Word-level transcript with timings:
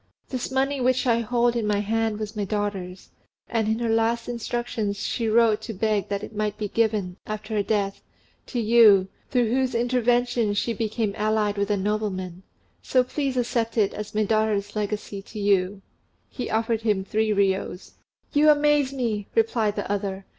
This 0.29 0.49
money 0.49 0.81
which 0.81 1.05
I 1.05 1.19
hold 1.19 1.55
in 1.55 1.67
my 1.67 1.77
hand 1.77 2.17
was 2.17 2.35
my 2.35 2.43
daughter's; 2.43 3.11
and 3.47 3.67
in 3.67 3.77
her 3.77 3.87
last 3.93 4.27
instructions 4.27 4.97
she 5.05 5.27
wrote 5.27 5.61
to 5.61 5.73
beg 5.75 6.09
that 6.09 6.23
it 6.23 6.33
might 6.35 6.57
be 6.57 6.67
given, 6.69 7.17
after 7.27 7.53
her 7.53 7.61
death, 7.61 8.01
to 8.47 8.59
you, 8.59 9.09
through 9.29 9.51
whose 9.51 9.75
intervention 9.75 10.55
she 10.55 10.73
became 10.73 11.13
allied 11.15 11.55
with 11.55 11.69
a 11.69 11.77
nobleman: 11.77 12.41
so 12.81 13.03
please 13.03 13.37
accept 13.37 13.77
it 13.77 13.93
as 13.93 14.15
my 14.15 14.23
daughter's 14.23 14.75
legacy 14.75 15.21
to 15.21 15.39
you;" 15.39 15.53
and 15.59 15.71
as 15.71 15.77
he 16.37 16.43
spoke, 16.45 16.47
he 16.47 16.49
offered 16.49 16.81
him 16.81 17.03
three 17.05 17.29
riyos. 17.29 17.91
"You 18.33 18.49
amaze 18.49 18.91
me!" 18.91 19.27
replied 19.35 19.75
the 19.75 19.87
other. 19.91 20.25